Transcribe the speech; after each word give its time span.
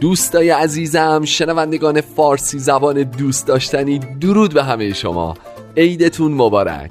دوستای 0.00 0.50
عزیزم 0.50 1.24
شنوندگان 1.24 2.00
فارسی 2.00 2.58
زبان 2.58 3.02
دوست 3.02 3.46
داشتنی 3.46 3.98
درود 3.98 4.54
به 4.54 4.64
همه 4.64 4.92
شما. 4.92 5.34
عیدتون 5.76 6.32
مبارک. 6.32 6.90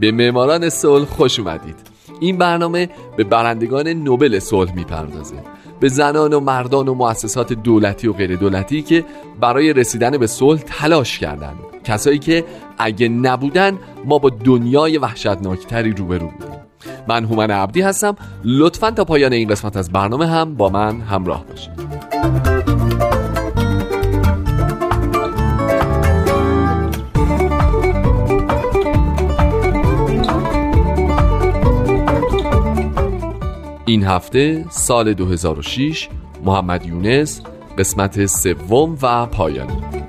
به 0.00 0.12
معماران 0.12 0.68
صلح 0.68 1.04
خوش 1.04 1.38
اومدید. 1.38 1.76
این 2.20 2.38
برنامه 2.38 2.88
به 3.16 3.24
برندگان 3.24 3.88
نوبل 3.88 4.38
صلح 4.38 4.74
می‌پردازه. 4.74 5.36
به 5.80 5.88
زنان 5.88 6.32
و 6.32 6.40
مردان 6.40 6.88
و 6.88 6.94
مؤسسات 6.94 7.52
دولتی 7.52 8.08
و 8.08 8.12
غیر 8.12 8.36
دولتی 8.36 8.82
که 8.82 9.04
برای 9.40 9.72
رسیدن 9.72 10.18
به 10.18 10.26
صلح 10.26 10.60
تلاش 10.60 11.18
کردند. 11.18 11.58
کسایی 11.84 12.18
که 12.18 12.44
اگه 12.78 13.08
نبودن 13.08 13.78
ما 14.04 14.18
با 14.18 14.30
دنیای 14.30 14.98
وحشتناکتری 14.98 15.92
روبرو 15.92 16.26
بودیم. 16.26 16.60
من 17.08 17.24
هومن 17.24 17.50
عبدی 17.50 17.80
هستم. 17.80 18.16
لطفا 18.44 18.90
تا 18.90 19.04
پایان 19.04 19.32
این 19.32 19.48
قسمت 19.48 19.76
از 19.76 19.92
برنامه 19.92 20.26
هم 20.26 20.54
با 20.54 20.68
من 20.68 21.00
همراه 21.00 21.44
باشید. 21.44 21.84
این 33.86 34.04
هفته 34.04 34.64
سال 34.70 35.14
2006 35.14 36.08
محمد 36.44 36.86
یونس 36.86 37.40
قسمت 37.78 38.26
سوم 38.26 38.98
و 39.02 39.26
پایانی. 39.26 40.03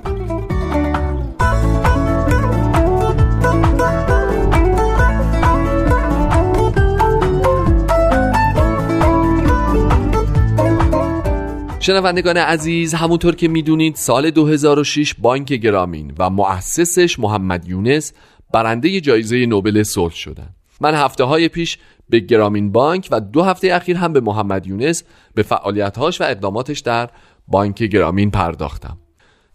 شنوندگان 11.86 12.36
عزیز 12.36 12.94
همونطور 12.94 13.34
که 13.34 13.48
می‌دونید 13.48 13.94
سال 13.94 14.30
2006 14.30 15.14
بانک 15.14 15.52
گرامین 15.52 16.12
و 16.18 16.30
مؤسسش 16.30 17.18
محمد 17.18 17.68
یونس 17.68 18.12
برنده 18.52 19.00
جایزه 19.00 19.46
نوبل 19.46 19.82
صلح 19.82 20.14
شدند 20.14 20.54
من 20.80 20.94
هفته 20.94 21.24
های 21.24 21.48
پیش 21.48 21.78
به 22.08 22.20
گرامین 22.20 22.72
بانک 22.72 23.08
و 23.10 23.20
دو 23.20 23.42
هفته 23.42 23.74
اخیر 23.74 23.96
هم 23.96 24.12
به 24.12 24.20
محمد 24.20 24.66
یونس 24.66 25.04
به 25.34 25.42
فعالیتهاش 25.42 26.20
و 26.20 26.24
اقداماتش 26.24 26.80
در 26.80 27.10
بانک 27.48 27.82
گرامین 27.82 28.30
پرداختم. 28.30 28.98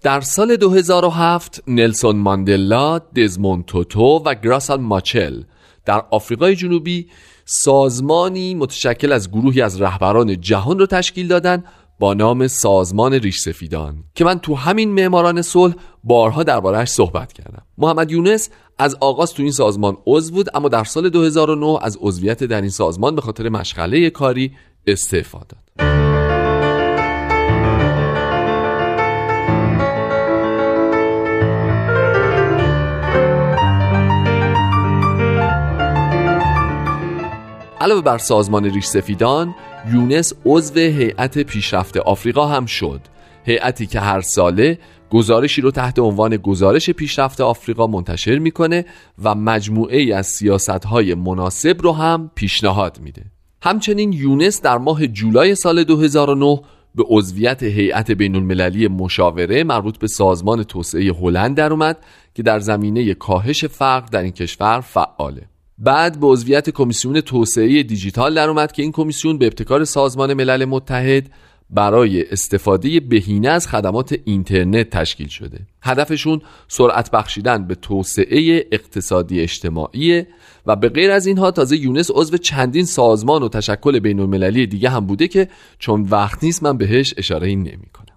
در 0.02 0.22
سال 0.22 0.56
2007 0.56 1.64
نلسون 1.68 2.16
ماندلا، 2.16 3.00
دزموند 3.00 3.66
توتو 3.66 4.24
و 4.26 4.36
گراسال 4.36 4.82
ماچل 4.82 5.44
در 5.86 6.04
آفریقای 6.12 6.56
جنوبی 6.56 7.08
سازمانی 7.46 8.56
متشکل 8.56 9.12
از 9.12 9.31
گروهی 9.31 9.62
از 9.62 9.81
رهبران 9.81 10.42
جهان 10.42 10.80
رو 10.80 10.86
تشکیل 10.86 11.28
دادن 11.28 11.63
با 12.01 12.13
نام 12.13 12.47
سازمان 12.47 13.13
ریش 13.13 13.39
سفیدان 13.39 14.03
که 14.16 14.25
من 14.25 14.39
تو 14.39 14.56
همین 14.56 14.94
معماران 14.94 15.41
صلح 15.41 15.75
بارها 16.03 16.44
دربارهش 16.44 16.89
صحبت 16.89 17.34
کردم. 17.34 17.62
محمد 17.78 18.12
یونس 18.12 18.50
از 18.78 18.97
آغاز 19.00 19.34
تو 19.34 19.44
این 19.44 19.51
سازمان 19.51 19.97
عضو 20.07 20.34
بود 20.34 20.47
اما 20.53 20.69
در 20.69 20.84
سال 20.84 21.09
2009 21.09 21.79
از 21.81 21.97
عضویت 22.01 22.44
در 22.44 22.62
این 22.62 22.69
سازمان 22.69 23.16
به 23.16 23.22
خاطر 23.22 23.50
مشغله 23.50 24.09
کاری 24.09 24.51
استعفا 24.88 25.39
داد. 25.39 25.61
علاوه 37.81 38.02
بر 38.02 38.18
سازمان 38.18 38.66
ریش 38.66 38.86
سفیدان 38.86 39.56
یونس 39.94 40.34
عضو 40.46 40.80
هیئت 40.80 41.38
پیشرفت 41.38 41.97
آفریقا 41.97 42.47
هم 42.47 42.66
شد. 42.66 43.02
هیئتی 43.46 43.86
که 43.86 44.00
هر 44.00 44.22
ساله 44.22 44.80
گزارشی 45.09 45.62
رو 45.62 45.72
تحت 45.72 46.00
عنوان 46.00 46.38
گزارش 46.38 46.90
پیشرفت 46.90 47.42
آفریقا 47.42 47.88
منتشر 47.88 48.40
می‌کنه 48.40 48.86
و 49.24 49.36
مجموعه 49.36 49.97
ای 49.97 50.14
از 50.14 50.28
سیاست 50.28 50.69
های 50.69 51.16
مناسب 51.16 51.81
رو 51.81 51.92
هم 51.92 52.31
پیشنهاد 52.36 53.00
میده. 53.03 53.25
همچنین 53.64 54.13
یونس 54.13 54.62
در 54.62 54.78
ماه 54.78 55.08
جولای 55.08 55.56
سال 55.56 55.84
2009 55.84 56.62
به 56.96 57.03
عضویت 57.08 57.63
هیئت 57.63 58.12
بین 58.12 58.36
المللی 58.36 58.88
مشاوره 58.88 59.63
مربوط 59.63 59.98
به 59.98 60.08
سازمان 60.08 60.63
توسعه 60.63 61.13
هلند 61.13 61.58
در 61.58 61.72
اومد 61.72 61.98
که 62.36 62.44
در 62.44 62.59
زمینه 62.59 63.13
کاهش 63.13 63.66
فقر 63.66 64.06
در 64.06 64.22
این 64.22 64.31
کشور 64.31 64.81
فعاله. 64.81 65.52
بعد 65.84 66.19
به 66.19 66.28
عضویت 66.28 66.69
کمیسیون 66.69 67.22
توسعه 67.22 67.84
دیجیتال 67.84 68.36
در 68.36 68.50
اومد 68.50 68.72
که 68.72 68.84
این 68.84 68.92
کمیسیون 68.92 69.38
به 69.38 69.46
ابتکار 69.46 69.86
سازمان 69.86 70.34
ملل 70.34 70.66
متحد 70.66 71.30
برای 71.69 72.30
استفاده 72.31 73.00
بهینه 73.00 73.50
از 73.50 73.68
خدمات 73.68 74.16
اینترنت 74.25 74.90
تشکیل 74.90 75.28
شده 75.28 75.59
هدفشون 75.81 76.42
سرعت 76.68 77.12
بخشیدن 77.12 77.68
به 77.68 77.75
توسعه 77.75 78.68
اقتصادی 78.72 79.42
اجتماعی 79.42 80.24
و 80.66 80.75
به 80.75 80.90
غیر 80.90 81.12
از 81.12 81.25
اینها 81.25 81.52
تازه 81.52 81.78
یونس 81.78 82.12
عضو 82.13 82.38
چندین 82.38 82.86
سازمان 82.86 83.44
و 83.44 83.50
تشکل 83.50 84.00
بین 84.00 84.19
المللی 84.19 84.68
دیگه 84.68 84.90
هم 84.90 85.06
بوده 85.06 85.28
که 85.28 85.48
چون 85.80 86.02
وقت 86.02 86.44
نیست 86.44 86.63
من 86.63 86.78
بهش 86.78 87.13
اشاره 87.18 87.48
نمی 87.56 87.90
کنم. 87.94 88.11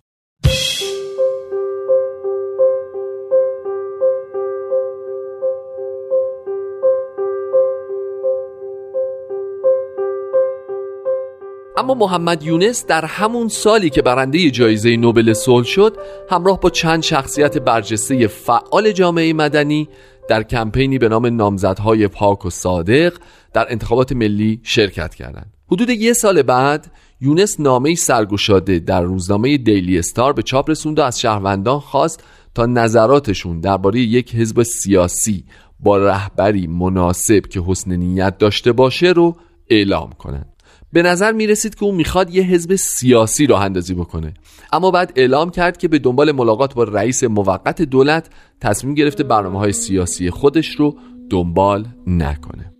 اما 11.84 11.94
محمد 11.94 12.42
یونس 12.42 12.86
در 12.86 13.04
همون 13.04 13.48
سالی 13.48 13.90
که 13.90 14.02
برنده 14.02 14.50
جایزه 14.50 14.96
نوبل 14.96 15.32
صلح 15.32 15.66
شد 15.66 15.96
همراه 16.30 16.60
با 16.60 16.70
چند 16.70 17.02
شخصیت 17.02 17.58
برجسته 17.58 18.26
فعال 18.26 18.92
جامعه 18.92 19.32
مدنی 19.32 19.88
در 20.28 20.42
کمپینی 20.42 20.98
به 20.98 21.08
نام 21.08 21.26
نامزدهای 21.26 22.08
پاک 22.08 22.46
و 22.46 22.50
صادق 22.50 23.14
در 23.52 23.66
انتخابات 23.68 24.12
ملی 24.12 24.60
شرکت 24.62 25.14
کردند. 25.14 25.52
حدود 25.66 25.90
یه 25.90 26.12
سال 26.12 26.42
بعد 26.42 26.86
یونس 27.20 27.60
نامه 27.60 27.94
سرگشاده 27.94 28.78
در 28.78 29.02
روزنامه 29.02 29.56
دیلی 29.56 29.98
استار 29.98 30.32
به 30.32 30.42
چاپ 30.42 30.70
رسوند 30.70 30.98
و 30.98 31.02
از 31.02 31.20
شهروندان 31.20 31.80
خواست 31.80 32.24
تا 32.54 32.66
نظراتشون 32.66 33.60
درباره 33.60 34.00
یک 34.00 34.34
حزب 34.34 34.62
سیاسی 34.62 35.44
با 35.80 35.98
رهبری 35.98 36.66
مناسب 36.66 37.46
که 37.46 37.62
حسن 37.66 37.92
نیت 37.92 38.38
داشته 38.38 38.72
باشه 38.72 39.06
رو 39.06 39.36
اعلام 39.70 40.10
کنند. 40.18 40.53
به 40.94 41.02
نظر 41.02 41.32
می 41.32 41.46
رسید 41.46 41.74
که 41.74 41.84
او 41.84 41.92
می‌خواد 41.92 42.34
یه 42.34 42.42
حزب 42.42 42.74
سیاسی 42.74 43.46
راه 43.46 43.64
اندازی 43.64 43.94
بکنه. 43.94 44.34
اما 44.72 44.90
بعد 44.90 45.12
اعلام 45.16 45.50
کرد 45.50 45.76
که 45.76 45.88
به 45.88 45.98
دنبال 45.98 46.32
ملاقات 46.32 46.74
با 46.74 46.84
رئیس 46.84 47.24
موقت 47.24 47.82
دولت 47.82 48.28
تصمیم 48.60 48.94
گرفته 48.94 49.24
برنامه 49.24 49.58
های 49.58 49.72
سیاسی 49.72 50.30
خودش 50.30 50.74
رو 50.76 50.98
دنبال 51.30 51.86
نکنه. 52.06 52.72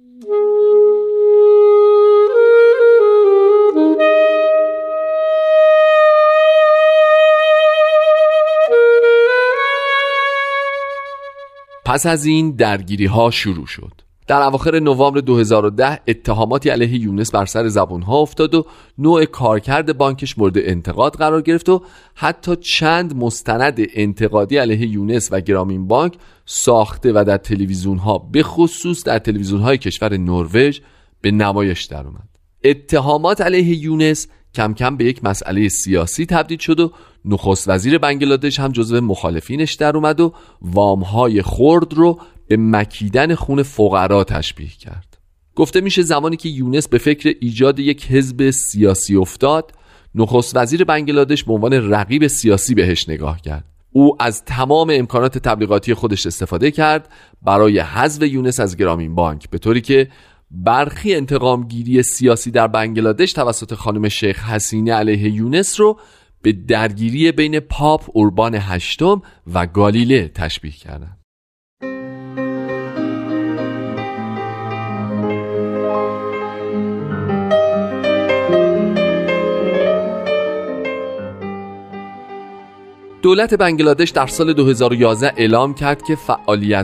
پس 11.84 12.06
از 12.06 12.24
این 12.24 12.56
درگیری 12.56 13.06
ها 13.06 13.30
شروع 13.30 13.66
شد. 13.66 13.92
در 14.26 14.42
اواخر 14.42 14.80
نوامبر 14.80 15.20
2010 15.20 16.00
اتهاماتی 16.08 16.68
علیه 16.68 17.00
یونس 17.00 17.30
بر 17.30 17.46
سر 17.46 17.68
زبونها 17.68 18.18
افتاد 18.18 18.54
و 18.54 18.66
نوع 18.98 19.24
کارکرد 19.24 19.98
بانکش 19.98 20.38
مورد 20.38 20.58
انتقاد 20.58 21.16
قرار 21.16 21.42
گرفت 21.42 21.68
و 21.68 21.82
حتی 22.14 22.56
چند 22.56 23.16
مستند 23.16 23.80
انتقادی 23.94 24.56
علیه 24.56 24.88
یونس 24.88 25.28
و 25.32 25.40
گرامین 25.40 25.86
بانک 25.88 26.14
ساخته 26.46 27.12
و 27.12 27.24
در 27.26 27.36
تلویزیون 27.36 27.98
ها 27.98 28.18
به 28.18 28.42
خصوص 28.42 29.04
در 29.04 29.18
تلویزیون 29.18 29.60
های 29.60 29.78
کشور 29.78 30.16
نروژ 30.16 30.80
به 31.20 31.30
نمایش 31.30 31.84
در 31.84 32.06
اومد 32.06 32.28
اتهامات 32.64 33.40
علیه 33.40 33.84
یونس 33.84 34.28
کم 34.54 34.74
کم 34.74 34.96
به 34.96 35.04
یک 35.04 35.24
مسئله 35.24 35.68
سیاسی 35.68 36.26
تبدیل 36.26 36.58
شد 36.58 36.80
و 36.80 36.92
نخست 37.24 37.68
وزیر 37.68 37.98
بنگلادش 37.98 38.60
هم 38.60 38.72
جزو 38.72 39.00
مخالفینش 39.00 39.72
در 39.74 39.96
اومد 39.96 40.20
و 40.20 40.34
وامهای 40.62 41.42
خرد 41.42 41.94
رو 41.94 42.20
به 42.48 42.56
مکیدن 42.56 43.34
خون 43.34 43.62
فقرا 43.62 44.24
تشبیه 44.24 44.68
کرد. 44.68 45.18
گفته 45.54 45.80
میشه 45.80 46.02
زمانی 46.02 46.36
که 46.36 46.48
یونس 46.48 46.88
به 46.88 46.98
فکر 46.98 47.34
ایجاد 47.40 47.78
یک 47.78 48.06
حزب 48.06 48.50
سیاسی 48.50 49.16
افتاد 49.16 49.72
نخست 50.14 50.56
وزیر 50.56 50.84
بنگلادش 50.84 51.44
به 51.44 51.52
عنوان 51.52 51.72
رقیب 51.72 52.26
سیاسی 52.26 52.74
بهش 52.74 53.08
نگاه 53.08 53.40
کرد. 53.40 53.64
او 53.92 54.22
از 54.22 54.44
تمام 54.44 54.90
امکانات 54.92 55.38
تبلیغاتی 55.38 55.94
خودش 55.94 56.26
استفاده 56.26 56.70
کرد 56.70 57.08
برای 57.42 57.78
حذف 57.78 58.22
یونس 58.22 58.60
از 58.60 58.76
گرامین 58.76 59.14
بانک 59.14 59.50
به 59.50 59.58
طوری 59.58 59.80
که 59.80 60.08
برخی 60.54 61.14
انتقامگیری 61.14 62.02
سیاسی 62.02 62.50
در 62.50 62.66
بنگلادش 62.66 63.32
توسط 63.32 63.74
خانم 63.74 64.08
شیخ 64.08 64.44
حسینه 64.44 64.92
علیه 64.92 65.34
یونس 65.34 65.80
رو 65.80 65.98
به 66.42 66.52
درگیری 66.52 67.32
بین 67.32 67.60
پاپ 67.60 68.02
اوربان 68.12 68.54
هشتم 68.54 69.22
و 69.54 69.66
گالیله 69.66 70.28
تشبیه 70.28 70.72
کردند. 70.72 71.18
دولت 83.22 83.54
بنگلادش 83.54 84.10
در 84.10 84.26
سال 84.26 84.52
2011 84.52 85.32
اعلام 85.36 85.74
کرد 85.74 86.02
که 86.02 86.18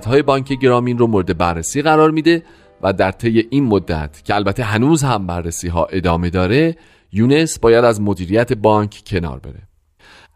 های 0.07 0.23
بانک 0.23 0.53
گرامین 0.53 0.99
رو 0.99 1.07
مورد 1.07 1.39
بررسی 1.39 1.83
قرار 1.83 2.11
میده 2.11 2.43
و 2.83 2.93
در 2.93 3.11
طی 3.11 3.47
این 3.51 3.65
مدت 3.65 4.23
که 4.25 4.35
البته 4.35 4.65
هنوز 4.65 5.03
هم 5.03 5.27
بررسی 5.27 5.69
ها 5.69 5.85
ادامه 5.85 6.31
داره 6.31 6.77
یونس 7.13 7.59
باید 7.59 7.85
از 7.85 8.01
مدیریت 8.01 8.53
بانک 8.53 9.03
کنار 9.07 9.39
بره. 9.39 9.71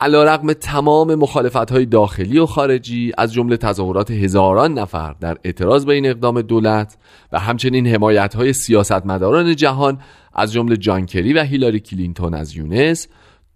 علا 0.01 0.25
رقم 0.25 0.53
تمام 0.53 1.15
مخالفت 1.15 1.71
های 1.71 1.87
داخلی 1.87 2.39
و 2.39 2.47
خارجی 2.47 3.13
از 3.19 3.33
جمله 3.33 3.57
تظاهرات 3.57 4.11
هزاران 4.11 4.79
نفر 4.79 5.15
در 5.21 5.37
اعتراض 5.45 5.85
به 5.85 5.95
این 5.95 6.07
اقدام 6.07 6.43
دولت 6.43 6.97
و 7.33 7.39
همچنین 7.39 7.87
حمایت 7.87 8.35
های 8.35 8.53
سیاستمداران 8.53 9.57
جهان 9.57 9.99
از 10.35 10.53
جمله 10.53 10.77
جانکری 10.77 11.33
و 11.33 11.43
هیلاری 11.43 11.81
کلینتون 11.81 12.35
از 12.35 12.57
یونس 12.57 13.09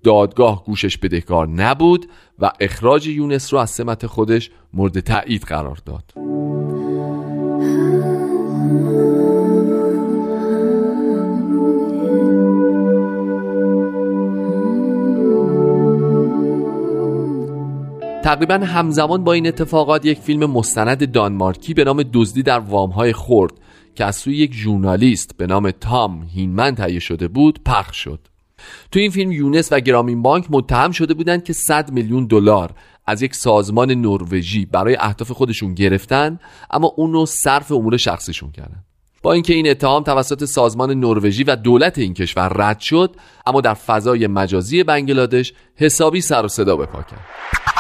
دادگاه 0.05 0.65
گوشش 0.65 0.99
بدهکار 0.99 1.49
نبود 1.49 2.07
و 2.39 2.51
اخراج 2.61 3.07
یونس 3.07 3.53
رو 3.53 3.59
از 3.59 3.71
سمت 3.71 4.07
خودش 4.07 4.51
مورد 4.73 5.01
تایید 5.01 5.43
قرار 5.43 5.79
داد. 5.87 6.13
تقریبا 18.23 18.55
همزمان 18.55 19.25
با 19.25 19.33
این 19.33 19.47
اتفاقات 19.47 20.05
یک 20.05 20.19
فیلم 20.19 20.51
مستند 20.51 21.13
دانمارکی 21.13 21.75
به 21.75 21.85
نام 21.85 22.03
دزدی 22.13 22.43
در 22.43 22.59
وامهای 22.59 23.13
خورد 23.13 23.53
که 23.95 24.05
از 24.05 24.17
سوی 24.17 24.37
یک 24.37 24.55
ژورنالیست 24.55 25.37
به 25.37 25.47
نام 25.47 25.71
تام 25.71 26.23
هینمن 26.35 26.75
تهیه 26.75 26.99
شده 26.99 27.29
بود 27.29 27.61
پخش 27.67 27.97
شد. 27.97 28.21
تو 28.93 28.99
این 28.99 29.11
فیلم 29.11 29.33
یونس 29.33 29.69
و 29.73 29.81
گرامین 29.81 30.23
بانک 30.23 30.47
متهم 30.51 30.91
شده 30.91 31.15
بودند 31.15 31.45
که 31.45 31.53
100 31.53 31.93
میلیون 31.93 32.27
دلار 32.27 32.75
از 33.07 33.23
یک 33.23 33.35
سازمان 33.35 33.91
نروژی 33.91 34.67
برای 34.67 34.97
اهداف 35.01 35.31
خودشون 35.31 35.75
گرفتن 35.75 36.39
اما 36.71 36.93
اون 36.97 37.13
رو 37.13 37.27
صرف 37.27 37.73
امور 37.73 37.97
شخصیشون 37.97 38.51
کردن. 38.51 38.85
با 39.23 39.33
اینکه 39.33 39.55
این 39.55 39.71
اتهام 39.71 40.03
توسط 40.03 40.45
سازمان 40.45 40.91
نروژی 40.91 41.45
و 41.45 41.57
دولت 41.57 41.99
این 41.99 42.15
کشور 42.15 42.53
رد 42.57 42.81
شد 42.81 43.17
اما 43.47 43.61
در 43.61 43.75
فضای 43.75 44.27
مجازی 44.27 44.83
بنگلادش 44.83 45.53
حسابی 45.77 46.21
سر 46.21 46.45
و 46.45 46.49
صدا 46.49 46.77
به 46.77 46.87
پا 46.87 47.03
کرد. 47.03 47.78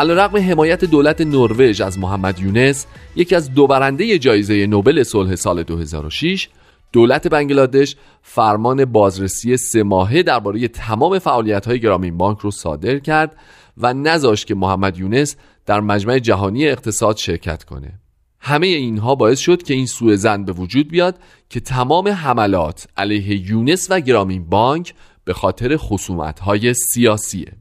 علیرغم 0.00 0.36
حمایت 0.36 0.84
دولت 0.84 1.20
نروژ 1.20 1.80
از 1.80 1.98
محمد 1.98 2.40
یونس 2.40 2.86
یکی 3.16 3.34
از 3.34 3.54
دو 3.54 3.66
برنده 3.66 4.18
جایزه 4.18 4.66
نوبل 4.66 5.02
صلح 5.02 5.34
سال 5.34 5.62
2006 5.62 6.48
دولت 6.92 7.28
بنگلادش 7.28 7.96
فرمان 8.22 8.84
بازرسی 8.84 9.56
سه 9.56 9.82
ماهه 9.82 10.22
درباره 10.22 10.68
تمام 10.68 11.18
فعالیت 11.18 11.66
های 11.66 11.80
گرامین 11.80 12.18
بانک 12.18 12.38
رو 12.38 12.50
صادر 12.50 12.98
کرد 12.98 13.36
و 13.76 13.94
نذاشت 13.94 14.46
که 14.46 14.54
محمد 14.54 14.98
یونس 14.98 15.36
در 15.66 15.80
مجمع 15.80 16.18
جهانی 16.18 16.68
اقتصاد 16.68 17.16
شرکت 17.16 17.64
کنه. 17.64 18.00
همه 18.40 18.66
اینها 18.66 19.14
باعث 19.14 19.38
شد 19.38 19.62
که 19.62 19.74
این 19.74 19.86
سوء 19.86 20.16
زن 20.16 20.44
به 20.44 20.52
وجود 20.52 20.88
بیاد 20.88 21.18
که 21.48 21.60
تمام 21.60 22.08
حملات 22.08 22.86
علیه 22.96 23.50
یونس 23.50 23.86
و 23.90 24.00
گرامین 24.00 24.44
بانک 24.44 24.94
به 25.24 25.32
خاطر 25.32 25.76
خصومت 25.76 26.40
های 26.40 26.74
سیاسیه. 26.74 27.52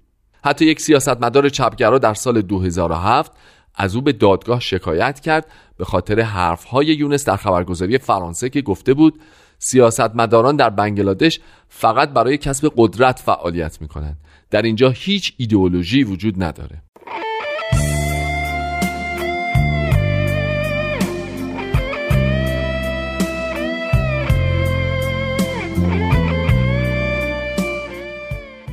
حتی 0.43 0.65
یک 0.65 0.81
سیاستمدار 0.81 1.49
چپگرا 1.49 1.97
در 1.97 2.13
سال 2.13 2.41
2007 2.41 3.31
از 3.75 3.95
او 3.95 4.01
به 4.01 4.11
دادگاه 4.11 4.59
شکایت 4.59 5.19
کرد 5.19 5.45
به 5.77 5.85
خاطر 5.85 6.19
حرفهای 6.19 6.85
یونس 6.85 7.25
در 7.25 7.35
خبرگزاری 7.35 7.97
فرانسه 7.97 8.49
که 8.49 8.61
گفته 8.61 8.93
بود 8.93 9.19
سیاستمداران 9.57 10.55
در 10.55 10.69
بنگلادش 10.69 11.39
فقط 11.69 12.09
برای 12.09 12.37
کسب 12.37 12.73
قدرت 12.77 13.19
فعالیت 13.19 13.81
می 13.81 13.87
کنند 13.87 14.17
در 14.49 14.61
اینجا 14.61 14.89
هیچ 14.89 15.33
ایدئولوژی 15.37 16.03
وجود 16.03 16.43
نداره. 16.43 16.83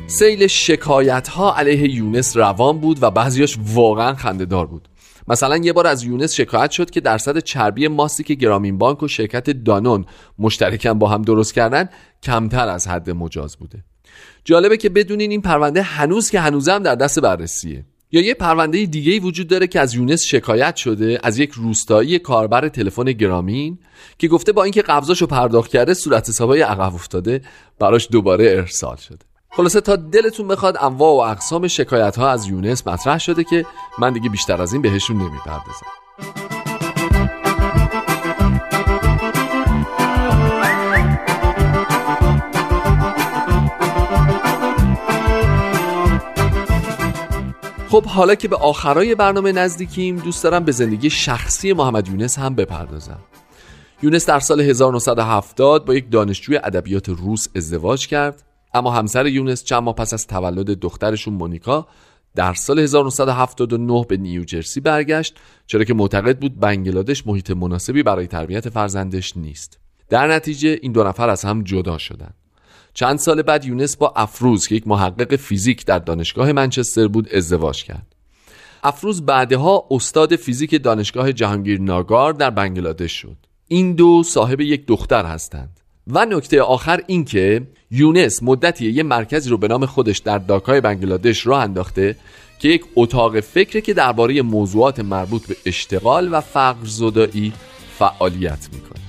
سیل 0.09 0.47
شکایت 0.47 1.29
ها 1.29 1.57
علیه 1.57 1.95
یونس 1.95 2.37
روان 2.37 2.79
بود 2.79 3.03
و 3.03 3.11
بعضیاش 3.11 3.59
واقعا 3.75 4.15
خندهدار 4.15 4.67
بود. 4.67 4.89
مثلا 5.29 5.57
یه 5.57 5.73
بار 5.73 5.87
از 5.87 6.05
یونس 6.05 6.35
شکایت 6.35 6.71
شد 6.71 6.91
که 6.91 7.01
درصد 7.01 7.39
چربی 7.39 7.89
ماستی 7.89 8.25
که 8.25 8.35
گرامین 8.35 8.79
بانک 8.79 9.03
و 9.03 9.09
شرکت 9.09 9.51
دانون 9.51 10.05
مشترکن 10.39 10.99
با 10.99 11.09
هم 11.09 11.23
درست 11.23 11.55
کردن 11.55 11.89
کمتر 12.23 12.69
از 12.69 12.89
حد 12.89 13.11
مجاز 13.11 13.57
بوده. 13.57 13.85
جالبه 14.45 14.77
که 14.77 14.89
بدونین 14.89 15.31
این 15.31 15.43
پرونده 15.43 15.83
هنوز 15.83 16.31
که 16.31 16.41
هنوزم 16.41 16.79
در 16.79 16.95
دست 16.95 17.21
بررسیه. 17.21 17.85
یا 18.13 18.21
یه 18.21 18.35
پرونده 18.35 18.87
دیگه 18.87 19.21
وجود 19.21 19.49
داره 19.49 19.67
که 19.67 19.81
از 19.81 19.95
یونس 19.95 20.23
شکایت 20.23 20.77
شده 20.77 21.21
از 21.23 21.39
یک 21.39 21.51
روستایی 21.51 22.19
کاربر 22.19 22.69
تلفن 22.69 23.05
گرامین 23.05 23.79
که 24.19 24.29
گفته 24.29 24.53
با 24.53 24.63
اینکه 24.63 24.83
قبضاشو 24.83 25.27
پرداخت 25.27 25.71
کرده 25.71 25.95
صورت 25.95 26.29
حسابای 26.29 26.63
عقب 26.63 26.95
افتاده 26.95 27.43
براش 27.79 28.09
دوباره 28.11 28.45
ارسال 28.45 28.97
شده. 28.97 29.36
خلاصه 29.57 29.81
تا 29.81 29.97
دلتون 29.97 30.49
بخواد 30.49 30.77
انواع 30.81 31.13
و 31.13 31.31
اقسام 31.31 31.69
شکایت 31.69 32.19
ها 32.19 32.31
از 32.31 32.47
یونس 32.47 32.87
مطرح 32.87 33.19
شده 33.19 33.45
که 33.45 33.67
من 33.99 34.13
دیگه 34.13 34.29
بیشتر 34.29 34.63
از 34.63 34.73
این 34.73 34.83
بهشون 34.83 35.17
نمی‌پردازم. 35.17 35.87
خب 47.89 48.05
حالا 48.05 48.35
که 48.35 48.49
به 48.49 48.57
آخرای 48.57 49.15
برنامه 49.15 49.53
نزدیکیم 49.53 50.17
دوست 50.17 50.45
دارم 50.45 50.65
به 50.65 50.73
زندگی 50.73 51.11
شخصی 51.11 51.73
محمد 51.73 52.09
یونس 52.09 52.39
هم 52.39 52.55
بپردازم. 52.55 53.19
یونس 54.03 54.27
در 54.27 54.41
سال 54.41 54.61
1970 54.61 55.85
با 55.85 55.95
یک 55.95 56.11
دانشجوی 56.11 56.57
ادبیات 56.57 57.09
روس 57.09 57.49
ازدواج 57.57 58.07
کرد. 58.07 58.43
اما 58.77 58.91
همسر 58.91 59.27
یونس 59.27 59.65
چند 59.65 59.83
ماه 59.83 59.95
پس 59.95 60.15
از 60.15 60.27
تولد 60.27 60.67
دخترشون 60.67 61.35
مونیکا 61.35 61.87
در 62.35 62.55
سال 62.55 62.79
1979 62.79 64.05
به 64.09 64.17
نیوجرسی 64.17 64.81
برگشت 64.81 65.37
چرا 65.67 65.85
که 65.85 65.95
معتقد 65.95 66.39
بود 66.39 66.61
بنگلادش 66.61 67.27
محیط 67.27 67.51
مناسبی 67.51 68.03
برای 68.03 68.27
تربیت 68.27 68.69
فرزندش 68.69 69.37
نیست. 69.37 69.79
در 70.09 70.33
نتیجه 70.33 70.79
این 70.83 70.93
دو 70.93 71.05
نفر 71.05 71.29
از 71.29 71.45
هم 71.45 71.63
جدا 71.63 71.99
شدند 71.99 72.35
چند 72.95 73.19
سال 73.19 73.43
بعد 73.43 73.65
یونس 73.65 73.97
با 73.97 74.13
افروز 74.17 74.67
که 74.67 74.75
یک 74.75 74.89
محقق 74.89 75.37
فیزیک 75.37 75.87
در 75.87 75.99
دانشگاه 75.99 76.53
منچستر 76.53 77.09
بود 77.09 77.35
ازدواج 77.35 77.85
کرد. 77.85 78.15
افروز 78.83 79.27
بعدها 79.27 79.87
استاد 79.91 80.37
فیزیک 80.37 80.83
دانشگاه 80.83 81.33
جهانگیر 81.33 81.81
ناگار 81.81 82.33
در 82.33 82.51
بنگلادش 82.51 83.13
شد. 83.13 83.37
این 83.69 83.93
دو 83.95 84.23
صاحب 84.23 84.61
یک 84.61 84.87
دختر 84.87 85.25
هستند. 85.25 85.81
و 86.07 86.25
نکته 86.25 86.63
آخر 86.63 87.03
این 87.07 87.25
که 87.25 87.67
یونس 87.91 88.43
مدتی 88.43 88.91
یه 88.91 89.03
مرکزی 89.03 89.51
رو 89.51 89.59
به 89.59 89.69
نام 89.69 89.87
خودش 89.87 90.19
در 90.19 90.39
داکای 90.39 90.81
بنگلادش 90.81 91.47
راه 91.47 91.63
انداخته 91.63 92.17
که 92.59 92.69
یک 92.69 92.85
اتاق 92.97 93.41
فکره 93.41 93.81
که 93.81 93.95
درباره 93.95 94.43
موضوعات 94.43 95.01
مربوط 95.01 95.47
به 95.47 95.57
اشتغال 95.67 96.29
و 96.33 96.41
فقر 96.41 96.85
زدایی 96.87 97.53
فعالیت 97.99 98.69
می‌کنه. 98.73 99.06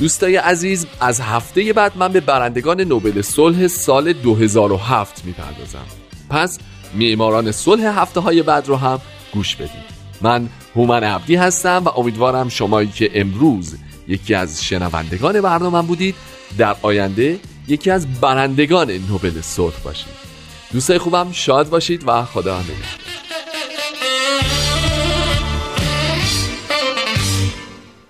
دوستای 0.00 0.36
عزیز 0.36 0.86
از 1.00 1.20
هفته 1.20 1.72
بعد 1.72 1.92
من 1.96 2.12
به 2.12 2.20
برندگان 2.20 2.80
نوبل 2.80 3.22
صلح 3.22 3.66
سال 3.66 4.12
2007 4.12 5.24
می‌پردازم. 5.24 5.84
پس 6.30 6.58
معماران 6.94 7.52
صلح 7.52 8.00
هفته 8.00 8.20
های 8.20 8.42
بعد 8.42 8.68
رو 8.68 8.76
هم 8.76 9.00
گوش 9.32 9.56
بدید 9.56 10.00
من 10.20 10.48
هومن 10.76 11.04
عبدی 11.04 11.36
هستم 11.36 11.82
و 11.84 11.88
امیدوارم 11.88 12.48
شمایی 12.48 12.88
که 12.88 13.10
امروز 13.14 13.76
یکی 14.08 14.34
از 14.34 14.64
شنوندگان 14.64 15.40
برنامه 15.40 15.82
بودید 15.82 16.14
در 16.58 16.76
آینده 16.82 17.38
یکی 17.68 17.90
از 17.90 18.20
برندگان 18.20 18.90
نوبل 18.90 19.40
صلح 19.40 19.78
باشید. 19.84 20.20
دوستای 20.72 20.98
خوبم 20.98 21.32
شاد 21.32 21.68
باشید 21.68 22.04
و 22.06 22.24
خدا 22.24 22.60
نگهدار. 22.60 23.09